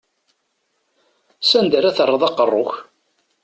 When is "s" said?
1.47-1.51